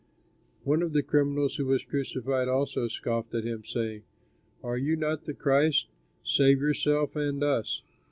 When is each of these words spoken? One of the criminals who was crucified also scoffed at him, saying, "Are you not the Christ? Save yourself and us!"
One 0.63 0.81
of 0.81 0.93
the 0.93 1.03
criminals 1.03 1.57
who 1.57 1.67
was 1.67 1.85
crucified 1.85 2.47
also 2.47 2.87
scoffed 2.87 3.35
at 3.35 3.43
him, 3.43 3.63
saying, 3.63 4.01
"Are 4.63 4.75
you 4.79 4.95
not 4.95 5.25
the 5.25 5.33
Christ? 5.35 5.89
Save 6.23 6.59
yourself 6.59 7.15
and 7.15 7.43
us!" 7.43 7.83